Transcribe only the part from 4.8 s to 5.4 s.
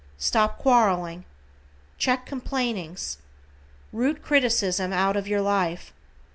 out of